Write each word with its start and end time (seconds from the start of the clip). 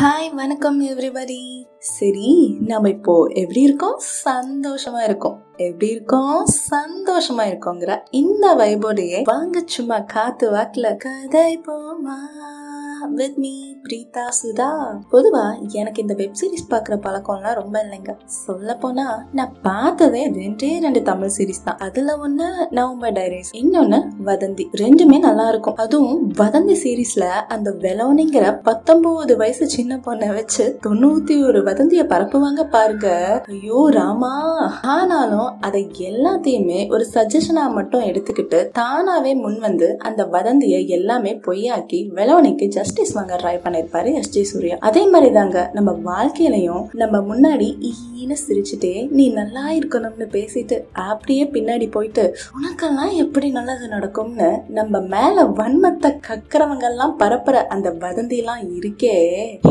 Hi 0.00 0.34
வணக்கம் 0.34 0.82
everybody 0.82 1.66
சரி 1.78 2.56
நம்ம 2.66 2.88
இப்போ 2.88 3.24
எப்படி 3.24 3.60
இருக்கோம்? 3.60 4.00
சந்தோஷமா 4.24 5.04
இருக்கோம். 5.04 5.42
எப்படி 5.56 5.90
இருக்கோம்? 5.90 6.46
சந்தோஷமா 6.70 7.36
இருக்கோங்கிற 7.36 7.98
இந்த 8.10 8.54
வைபோடையே 8.54 9.22
வாங்க 9.24 9.62
சும்மா 9.66 9.98
காத்து 9.98 10.50
வாக்குல 10.50 10.96
கதை 10.96 11.58
போமா. 11.58 12.16
With 13.06 13.36
me 13.36 13.74
Preetha 13.88 14.24
Sudha. 14.42 14.68
பொதுவா 15.12 15.68
எனக்கு 15.72 16.00
இந்த 16.00 16.14
வெப் 16.14 16.36
சீரிஸ் 16.40 16.72
பாக்குற 16.72 16.96
பழக்கம்லாம் 16.96 17.54
ரொம்ப 17.54 17.84
இல்லைங்க. 17.84 18.16
சொல்ல 18.26 18.74
போனா 18.74 19.26
நான் 19.32 19.52
பார்த்ததே 19.62 20.30
ரெண்டே 20.30 20.80
ரெண்டு 20.80 21.02
தமிழ் 21.02 21.30
சீரிஸ் 21.38 21.64
தான். 21.64 21.76
அதுல 21.76 22.16
ஒண்ணு 22.16 22.48
நவம்பர் 22.70 23.12
டைரிஸ் 23.12 23.52
இன்னொன்னு 23.52 24.02
வதந்தி. 24.26 24.64
ரெண்டுமே 24.76 25.18
நல்லா 25.18 25.48
இருக்கும். 25.48 25.74
அதுவும் 25.74 26.30
வதந்தி 26.30 26.76
சீரிஸ்ல 26.84 27.24
அந்த 27.24 27.70
வெலோனிங்கிற 27.70 28.62
பத்தொன்பது 28.62 29.36
வயசு 29.36 29.68
சின்ன 29.68 29.96
பொண்ணை 29.96 30.34
வச்சு 30.34 30.78
தொண்ணூத்தி 30.86 31.46
ஒரு 31.46 31.62
வதந்திய 31.62 32.02
பரப்புவாங்க 32.02 32.64
பாருங்க. 32.64 33.42
ஐயோ 33.48 33.88
ராமா. 33.90 34.34
ஆனாலும் 34.82 35.60
அதை 35.60 35.90
எல்லாத்தையுமே 35.98 36.90
ஒரு 36.90 37.06
சஜஷனா 37.14 37.70
மட்டும் 37.72 38.00
எடுத்துக்கிட்டு 38.00 38.70
தானாவே 38.78 39.34
முன் 39.34 39.58
வந்து 39.58 39.96
அந்த 39.98 40.24
வதந்திய 40.24 40.86
எல்லாமே 40.86 41.40
பொய்யாக்கி 41.46 42.08
வெலோனிக்கு 42.14 42.68
எஸ்டி 42.92 43.14
வாங்க 43.16 43.34
ட்ரை 43.36 43.54
பண்ணிருப்பாரு 43.64 44.08
எஸ் 44.18 44.30
ஜே 44.30 44.42
சூர்யா 44.42 44.76
அதே 44.88 45.02
மாதிரி 45.06 45.28
தாங்க 45.32 45.58
நம்ம 45.72 45.90
வாழ்க்கையிலையும் 46.08 46.82
நம்ம 47.02 47.16
முன்னாடி 47.28 47.68
ஈன 48.22 48.36
சிரிச்சுட்டே 48.42 48.90
நீ 49.10 49.24
நல்லா 49.30 49.62
இருக்கணும்னு 49.70 50.26
பேசிட்டு 50.34 50.76
அப்படியே 51.06 51.44
பின்னாடி 51.54 51.86
போயிட்டு 51.90 52.24
உனக்கெல்லாம் 52.56 53.12
எப்படி 53.14 53.48
நல்லது 53.50 53.86
நடக்கும்னு 53.88 54.50
நம்ம 54.78 55.00
மேல 55.14 55.44
வன்மத்தை 55.60 56.10
கக்கிறவங்கெல்லாம் 56.28 57.14
பரப்புற 57.22 57.56
அந்த 57.74 57.90
வதந்திலாம் 58.02 58.62
இருக்கே. 58.78 59.16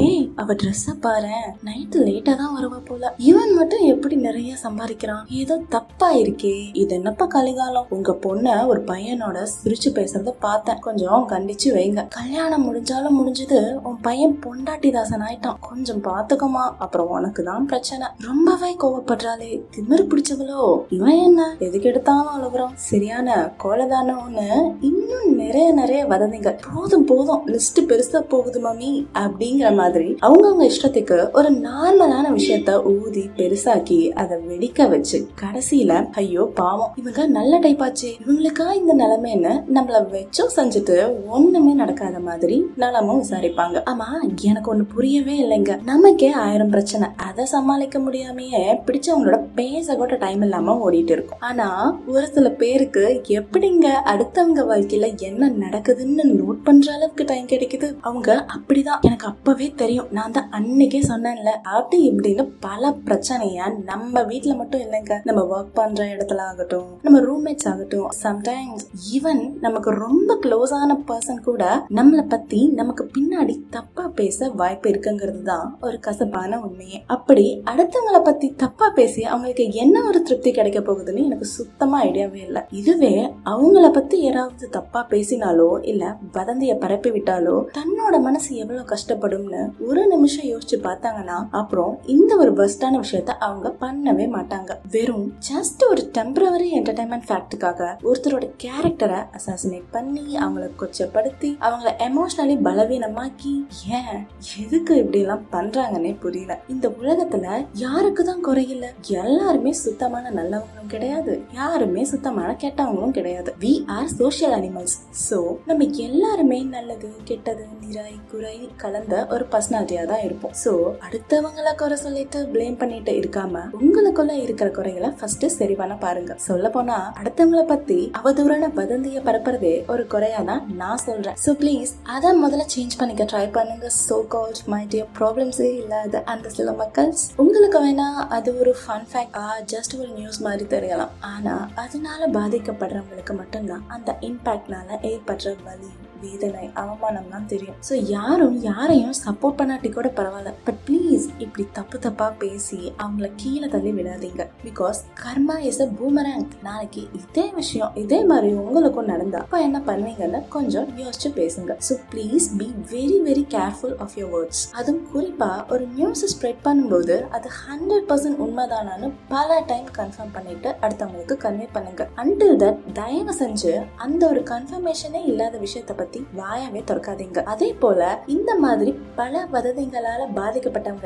ஏய் 0.01 0.25
அவ 0.35 0.53
ட்ரெஸ்ஸ 0.53 0.95
பாரு 0.99 1.35
நைட்டு 1.67 1.99
லேட்டா 2.07 2.35
தான் 2.35 2.55
வருவா 2.57 2.79
போல. 2.85 3.13
இவன் 3.29 3.53
மட்டும் 3.53 3.85
எப்படி 3.85 4.15
நிறைய 4.15 4.51
சம்பாதிக்கிறான்? 4.63 5.23
ஏதோ 5.41 5.57
தப்பா 5.69 6.09
இருக்கே. 6.15 6.55
இது 6.73 6.95
என்னப்பா 6.95 7.27
கலிகாலம்? 7.37 7.87
உங்க 7.89 8.17
பொண்ண 8.25 8.67
ஒரு 8.67 8.81
பையனோட 8.81 9.37
சிரிச்சு 9.55 9.89
பேசுறத 9.99 10.33
பார்த்தேன். 10.39 10.79
கொஞ்சம் 10.79 11.27
கண்டிச்சு 11.29 11.69
வைங்க. 11.77 12.07
கல்யாணம் 12.09 12.65
முடிஞ்சாலும் 12.67 13.10
முடிஞ்சது 13.19 13.73
உன் 13.73 13.99
பையன் 14.01 14.39
பொண்டாட்டி 14.43 14.91
தாசன் 14.91 15.21
ஆயிட்டான். 15.21 15.55
கொஞ்சம் 15.61 16.03
பாத்துக்கமா. 16.03 16.69
அப்புறம் 16.77 17.09
உனக்கு 17.09 17.43
தான் 17.43 17.65
பிரச்சனை. 17.65 18.07
ரொம்பவே 18.19 18.75
கோவப்படுறாளே. 18.83 19.61
திமிரு 19.75 20.07
பிடிச்சவளோ. 20.09 20.79
இவன் 20.89 21.17
என்ன? 21.17 21.55
எதுக்கு 21.59 21.89
எடுத்தாலும் 21.89 22.27
அழுகுறான். 22.37 22.73
சரியான 22.73 23.51
கோலதானம்னு 23.63 24.75
இன்னும் 24.81 25.35
நிறைய 25.35 25.71
நிறைய 25.71 26.05
வதந்திங்க. 26.05 26.57
போதும் 26.73 27.05
போதும். 27.05 27.47
லிஸ்ட் 27.47 27.79
பெருசா 27.79 28.19
போகுது 28.19 28.61
மம்மி. 28.61 29.05
அப்படிங்கிற 29.13 29.75
மாதிரி 29.75 30.15
அவங்கவுங்க 30.21 30.69
இஷ்டத்துக்கு 30.69 31.31
ஒரு 31.31 31.51
நார்மலான 31.51 32.29
விஷயத்த 32.29 33.01
ஊதி 33.03 33.29
பெருசாக்கி 33.35 34.09
அதை 34.09 34.37
வெடிக்க 34.37 34.89
வச்சு 34.89 35.27
கடைசியில 35.41 36.11
ஐயோ 36.11 36.51
பாவம். 36.55 36.93
இவங்க 36.95 37.25
நல்ல 37.25 37.59
டைப் 37.59 37.83
ஆச்சு. 37.83 38.13
இவங்களுக்கா 38.25 38.73
இந்த 38.73 38.95
நிலைமைன்னு 38.95 39.63
நம்மள 39.73 39.99
வச்சும் 40.13 40.49
செஞ்சுட்டு 40.55 41.25
ஒண்ணுமே 41.27 41.73
நடக்காத 41.73 42.19
மாதிரி 42.19 42.65
நலமும் 43.01 43.23
விசாரிப்பாங்க. 43.29 43.81
ஆமா 43.85 44.41
எனக்கு 44.41 44.75
ஒண்ணு 44.75 44.83
புரியவே 44.93 45.35
இல்லைங்க. 45.43 45.83
நமக்கே 45.83 46.31
ஆயிரம் 46.31 46.69
பிரச்சனை. 46.69 47.07
அதை 47.17 47.45
சமாளிக்க 47.45 47.99
முடியாமையே 47.99 48.63
பிடிச்சவங்களோட 48.85 49.39
பேச 49.55 49.95
கூட 49.95 50.15
டைம் 50.15 50.41
இல்லாம 50.41 50.89
ஓடிட்டு 50.89 51.11
இருக்கும். 51.11 51.39
ஆனா 51.39 51.97
ஒரு 52.07 52.27
சில 52.27 52.49
பேருக்கு 52.49 53.21
எப்படிங்க 53.27 53.87
அடுத்தவங்க 54.05 54.61
வாழ்க்கையில 54.71 55.19
என்ன 55.21 55.49
நடக்குதுன்னு 55.49 56.23
நோட் 56.23 56.63
பண்ற 56.63 56.93
அளவுக்கு 56.93 57.25
டைம் 57.25 57.45
கிடைக்குது? 57.45 57.95
அவங்க 58.01 58.45
அப்படிதான். 58.55 58.99
எனக்கு 59.01 59.27
அப்பவே 59.27 59.73
தெரியும். 59.75 60.07
நான் 60.11 60.31
தான் 60.31 60.49
அன்னைக்கே 60.51 61.01
சொன்னேன்ல. 61.07 61.49
அப்படி 61.63 62.11
இப்படின்னு 62.11 62.51
பல 62.59 62.93
பிரச்சனைய 63.05 63.83
நம்ம 63.83 64.21
வீட்டுல 64.21 64.55
மட்டும் 64.55 64.81
இல்லைங்க. 64.81 65.19
நம்ம 65.23 65.59
ஒர்க் 65.59 65.73
பண்ற 65.73 66.05
இடத்துல 66.05 66.37
ஆகட்டும் 66.37 66.99
நம்ம 67.01 67.19
ரூம்மேட்ஸ் 67.19 67.67
ஆகட்டும் 67.67 68.09
சம்டைம்ஸ் 68.23 68.85
ஈவன் 69.13 69.53
நமக்கு 69.61 69.89
ரொம்ப 69.91 70.37
க்ளோஸான 70.43 70.97
பர்சன் 71.07 71.43
கூட 71.43 71.85
நம்மளை 71.89 72.21
பத்தி 72.21 72.67
நமக்கு 72.91 73.11
பின்னாடி 73.17 73.53
தப்பா 73.69 74.03
பேச 74.15 74.47
வாய்ப்பு 74.59 74.87
இருக்குங்கிறது 74.89 75.41
தான் 75.41 75.67
ஒரு 75.81 75.97
கசப்பான 75.99 76.57
உண்மையே. 76.65 76.97
அப்படி 77.15 77.45
அடுத்தவங்களை 77.71 78.19
பத்தி 78.23 78.47
தப்பா 78.63 78.87
பேசி 78.97 79.21
அவங்களுக்கு 79.23 79.65
என்ன 79.83 80.01
ஒரு 80.07 80.19
திருப்தி 80.21 80.51
கிடைக்க 80.51 80.79
போகுதுன்னு 80.79 81.21
எனக்கு 81.27 81.47
சுத்தமா 81.57 81.97
ஐடியாவே 82.07 82.39
இல்லை. 82.47 82.61
இதுவே 82.79 83.11
அவங்கள 83.51 83.91
பத்தி 83.97 84.17
யாராவது 84.21 84.69
தப்பா 84.69 85.03
பேசினாலோ 85.09 85.69
இல்ல 85.91 86.03
வதந்திய 86.33 86.73
பரப்பி 86.83 87.11
விட்டாலோ 87.11 87.55
தன்னோட 87.77 88.19
மனசு 88.27 88.49
எவ்வளவு 88.55 88.83
கஷ்டப்படும்னு 88.93 89.61
ஒரு 89.87 90.03
நிமிஷம் 90.07 90.49
யோசிச்சு 90.51 90.79
பார்த்தாங்கன்னா 90.87 91.37
அப்புறம் 91.61 91.93
இந்த 92.15 92.31
ஒரு 92.35 92.53
பெஸ்டான 92.59 93.01
விஷயத்த 93.05 93.37
அவங்க 93.47 93.73
பண்ணவே 93.85 94.27
மாட்டாங்க. 94.35 94.69
வெறும் 94.97 95.25
ஜஸ்ட் 95.51 95.87
ஒரு 95.89 96.05
டெம்பரவரி 96.19 96.69
என்டர்டைன்மெண்ட் 96.81 97.27
ஃபேக்டுக்காக 97.29 97.89
ஒருத்தரோட 98.09 98.51
கேரக்டரை 98.65 99.21
அசாசினேட் 99.39 99.89
பண்ணி 99.91 100.27
அவங்கள 100.43 100.67
கொச்சப்படுத்தி 100.83 101.51
அவங்கள 101.69 101.89
எமோஷனலி 102.09 102.55
பலவீனமாக்கி 102.71 103.53
ஏன் 103.97 104.19
எதுக்கு 104.63 104.93
இப்படி 104.99 105.19
எல்லாம் 105.23 105.41
பண்றாங்கன்னே 105.53 106.11
புரியல. 106.23 106.53
இந்த 106.73 106.85
உலகத்துல 106.99 107.45
யாருக்கு 107.81 108.21
தான் 108.29 108.43
குறையில்ல 108.45 108.85
எல்லாருமே 109.21 109.71
சுத்தமான 109.81 110.25
நல்லவங்களும் 110.37 110.91
கிடையாது. 110.93 111.33
யாருமே 111.57 112.03
சுத்தமான 112.11 112.49
கெட்டவங்களும் 112.61 113.15
கிடையாது. 113.17 113.51
We 113.63 113.71
are 113.95 114.11
social 114.19 114.55
animals 114.57 114.95
so 115.25 115.39
நம்ம 115.69 115.87
எல்லாருமே 116.07 116.59
நல்லது 116.75 117.09
கெட்டது 117.29 117.65
நிறை 117.81 118.13
குறை 118.31 118.55
கலந்த 118.83 119.15
ஒரு 119.33 119.45
பர்சனாலிட்டியா 119.55 120.05
தான் 120.13 120.23
இருப்போம். 120.27 120.53
சோ 120.63 120.73
அடுத்தவங்கள 121.07 121.73
குறை 121.81 121.97
சொல்லிட்டு 122.05 122.41
ப்ளேம் 122.53 122.79
பண்ணிட்டு 122.83 123.15
இருக்காம 123.21 123.65
உங்களுக்குள்ள 123.81 124.35
இருக்கிற 124.45 124.69
குறைகளை 124.79 125.11
ஃபர்ஸ்ட் 125.19 125.45
சரிவான 125.59 125.99
பாருங்க. 126.05 126.31
சொல்ல 126.47 126.69
போனா 126.77 126.97
அடுத்தவங்கள 127.19 127.65
பத்தி 127.73 127.99
அவதூறான 128.21 128.71
வதந்திய 128.79 129.25
பரப்புறதே 129.29 129.75
ஒரு 129.95 130.05
குறையா 130.15 130.41
தான் 130.51 130.65
நான் 130.83 131.05
சொல்றேன். 131.07 131.39
சோ 131.45 131.53
ப்ளீஸ் 131.61 131.93
அதான் 132.15 132.41
முதல்ல 132.45 132.59
சேஞ்ச் 132.73 132.97
பண்ணிக்க 132.99 133.23
ட்ரை 133.31 133.45
பண்ணுங்க. 133.57 133.87
சோ 134.07 134.17
கால்ட் 134.33 134.61
மை 134.73 134.81
டியர் 134.91 135.09
ப்ராப்ளம்ஸே 135.19 135.69
இல்லாத 135.81 136.23
அந்த 136.33 136.49
சில 136.57 136.71
மக்கள்ஸ் 136.81 137.23
உங்களுக்கு 137.43 137.79
வேணா 137.85 138.07
அது 138.37 138.51
ஒரு 138.61 138.73
ஃபன் 138.81 139.07
ஃபேக்ட் 139.11 139.35
ஆ 139.43 139.47
ஜஸ்ட் 139.73 139.95
ஒரு 140.01 140.11
நியூஸ் 140.19 140.39
மாதிரி 140.47 140.67
தெரியலாம். 140.75 141.15
ஆனால் 141.31 141.65
அதனால 141.85 142.29
பாதிக்கப்படுறவங்களுக்கு 142.37 143.35
மட்டும்தான் 143.41 143.85
அந்த 143.97 144.17
இம்பாக்ட்னால 144.29 144.99
ஏற்படுற 145.11 145.55
வலி 145.67 145.91
வேதனை 146.23 146.65
அவமானம்லாம் 146.81 147.47
தெரியும். 147.51 147.77
ஸோ 147.87 147.93
யாரும் 148.15 148.57
யாரையும் 148.69 149.15
சப்போர்ட் 149.25 149.57
பண்ணாட்டி 149.59 149.89
கூட 149.95 150.09
பரவாயில்ல. 150.17 150.51
பட் 150.65 150.81
ப்ளீஸ் 150.87 151.00
இப்படி 151.45 151.65
தப்பு 151.77 151.97
தப்பாக 152.05 152.31
பேசி 152.43 152.79
அவங்கள 153.03 153.27
கீழே 153.41 153.67
தள்ளி 153.75 153.91
விடாதீங்க. 153.97 154.43
Because 154.65 154.99
karma 155.23 155.57
is 155.69 155.81
a 155.85 155.89
boomerang 155.99 156.47
நாளைக்கு 156.67 157.03
இதே 157.19 157.45
விஷயம் 157.59 157.95
இதே 158.03 158.19
மாதிரி 158.31 158.49
உங்களுக்கும் 158.63 159.09
நடந்தா 159.13 159.41
அப்போ 159.45 159.59
என்ன 159.67 159.79
பண்ணுவீங்கன்னு 159.89 160.41
கொஞ்சம் 160.57 160.87
யோசிச்சு 161.03 161.31
பேசுங்க. 161.39 161.71
So 161.89 161.95
please 162.13 162.47
be 162.59 162.67
very 162.93 163.19
very 163.29 163.45
careful 163.55 163.95
of 164.05 164.15
your 164.21 164.31
words 164.35 164.63
அதுவும் 164.79 165.03
குறிப்பாக 165.13 165.65
ஒரு 165.73 165.85
நியூஸ் 165.97 166.25
ஸ்ப்ரெட் 166.33 166.61
பண்ணும்போது 166.67 167.17
அது 167.37 167.49
ஹண்ட்ரட் 167.65 168.07
பர்சன்ட் 168.11 168.41
உண்மைதானான்னு 168.45 169.09
பல 169.35 169.59
டைம் 169.71 169.89
கன்ஃபார்ம் 169.99 170.33
பண்ணிட்டு 170.37 170.69
அடுத்தவங்களுக்கு 170.83 171.37
கன்வே 171.45 171.67
பண்ணுங்க. 171.77 172.01
அண்டில் 172.23 172.55
தட் 172.63 172.79
தயவு 172.99 173.33
செஞ்சு 173.41 173.73
அந்த 174.05 174.21
ஒரு 174.31 174.41
கன்ஃபர்மேஷனே 174.53 175.21
இல்லாத 175.31 175.57
விஷயத்தை 175.65 175.95
பத்தி 176.01 176.19
வாயாவே 176.39 176.81
திறக்காதீங்க. 176.89 177.39
அதே 177.53 177.69
போல 177.83 177.99
இந்த 178.35 178.51
மாதிரி 178.65 178.91
பல 179.19 179.43
வதந்திகளால 179.53 180.21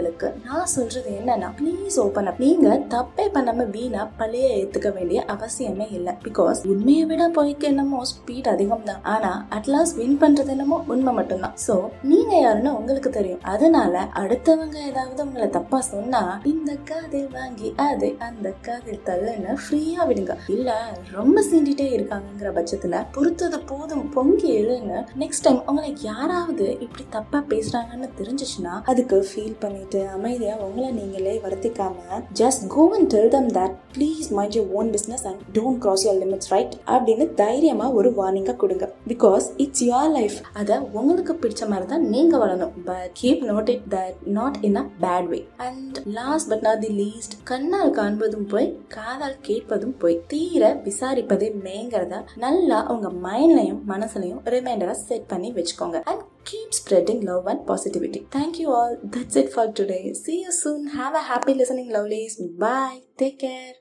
பாதிக்கப்பட்டவங்களுக்கு 0.05 0.29
நான் 0.47 0.71
சொல்றது 0.75 1.09
என்னன்னா 1.19 1.49
ப்ளீஸ் 1.59 1.97
ஓபன் 2.03 2.29
அப் 2.29 2.41
நீங்க 2.45 2.67
தப்பே 2.93 3.25
பண்ணாம 3.35 3.65
வீணா 3.75 4.01
பழைய 4.19 4.47
ஏத்துக்க 4.59 4.89
வேண்டிய 4.97 5.19
அவசியமே 5.33 5.87
இல்லை. 5.97 6.13
பிகாஸ் 6.25 6.59
உண்மையை 6.73 7.03
விட 7.11 7.23
பொய்க்கு 7.37 7.65
என்னமோ 7.71 7.99
ஸ்பீட் 8.11 8.49
அதிகம் 8.53 8.85
தான் 8.89 9.03
ஆனா 9.13 9.31
அட்லாஸ்ட் 9.57 9.97
வின் 10.01 10.19
பண்றது 10.23 10.53
என்னமோ 10.55 10.77
உண்மை 10.93 11.13
மட்டும்தான். 11.19 11.55
சோ 11.67 11.75
நீங்க 12.11 12.33
யாருன்னு 12.45 12.71
உங்களுக்கு 12.79 13.11
தெரியும். 13.17 13.43
அதனால 13.53 13.93
அடுத்தவங்க 14.21 14.77
ஏதாவது 14.91 15.23
உங்களை 15.25 15.47
தப்பா 15.57 15.79
சொன்னா 15.93 16.23
இந்த 16.53 16.71
காதில் 16.91 17.29
வாங்கி 17.37 17.69
அது 17.87 18.09
அந்த 18.27 18.47
காதில் 18.67 19.03
தள்ளுன்னு 19.09 19.53
ஃப்ரீயா 19.63 20.01
விடுங்க. 20.11 20.35
இல்ல 20.55 20.69
ரொம்ப 21.17 21.37
சீண்டிட்டே 21.49 21.87
இருக்காங்கங்கிற 21.97 22.51
பட்சத்துல 22.59 22.95
பொறுத்தது 23.17 23.59
போதும் 23.71 24.05
பொங்கி 24.15 24.49
எழுன்னு 24.61 24.99
நெக்ஸ்ட் 25.23 25.45
டைம் 25.47 25.61
உங்களை 25.69 25.91
யாராவது 26.09 26.65
இப்படி 26.85 27.05
தப்பா 27.17 27.39
பேசுறாங்கன்னு 27.53 28.09
தெரிஞ்சிச்சுன்னா 28.19 28.73
அதுக்கு 28.91 29.17
ஃபீல் 29.29 29.59
பண்ணிட்டு 29.63 29.94
அமைதியா 30.15 30.53
உங்களை 30.65 30.91
நீங்களே 30.91 31.33
வருத்திக்காம 31.45 32.21
just 32.39 32.63
go 32.67 32.83
and 32.97 33.09
tell 33.13 33.29
them 33.29 33.49
that 33.57 33.75
please 33.95 34.27
mind 34.37 34.55
your 34.57 34.69
own 34.79 34.89
business 34.95 35.25
and 35.29 35.41
don't 35.53 35.79
cross 35.83 36.03
your 36.05 36.19
limits 36.23 36.51
right 36.53 36.73
அப்படின்னு 36.85 37.33
தைரியமாக 37.33 37.91
ஒரு 37.93 38.09
வார்னிங்காக 38.19 38.55
கொடுங்க. 38.55 38.85
பிகாஸ் 39.07 39.45
இட்ஸ் 39.57 39.83
யுவர் 39.83 40.11
லைஃப் 40.17 40.37
அதை 40.53 40.77
உங்களுக்கு 40.77 41.33
பிடிச்ச 41.33 41.67
மாதிரி 41.67 41.87
தான் 41.93 42.05
நீங்கள் 42.07 42.41
வளரணும் 42.43 42.75
but 42.85 43.11
keep 43.21 43.43
note 43.51 43.71
it 43.75 43.87
that 43.95 44.19
not 44.39 44.57
in 44.61 44.75
a 44.75 44.85
bad 45.05 45.29
way 45.33 45.39
and 45.57 45.99
last 46.19 46.49
but 46.49 46.61
not 46.61 46.79
the 46.79 46.91
least 47.03 47.35
கண்ணால் 47.43 47.95
காண்பதும் 47.99 48.47
போய் 48.53 48.69
காதால் 48.87 49.37
கேட்பதும் 49.41 49.97
போய் 49.97 50.21
தீர 50.27 50.73
விசாரிப்பதே 50.87 51.49
மேங்கிறத 51.67 52.23
நல்லா 52.35 52.79
உங்க 52.95 53.09
மைண்ட்லயும் 53.27 53.81
மனசுலயும் 53.93 54.41
ரிமைண்டரா 54.55 54.95
செட் 55.07 55.27
பண்ணி 55.27 55.51
வச்சுக்கோங்க. 55.53 55.99
And 56.03 56.23
keep 56.45 56.73
spreading 56.73 57.21
love 57.21 57.47
and 57.47 57.65
positivity. 57.67 58.27
Thank 58.31 58.59
you 58.59 58.69
all. 58.71 58.97
That's 59.03 59.35
it 59.35 59.53
for 59.53 59.71
today. 59.71 60.13
See 60.13 60.41
you 60.41 60.51
soon. 60.51 60.87
Have 60.87 61.15
a 61.15 61.23
happy 61.23 61.53
listening, 61.53 61.91
lovelies. 61.91 62.37
Bye. 62.57 63.01
Take 63.17 63.39
care. 63.39 63.75